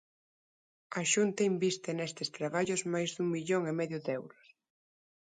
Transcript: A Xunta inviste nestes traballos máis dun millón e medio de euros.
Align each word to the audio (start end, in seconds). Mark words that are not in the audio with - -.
A 0.99 1.01
Xunta 1.11 1.41
inviste 1.51 1.89
nestes 1.93 2.29
traballos 2.37 2.81
máis 2.93 3.09
dun 3.15 3.27
millón 3.35 3.63
e 3.71 3.73
medio 3.79 3.97
de 4.05 4.11
euros. 4.19 4.45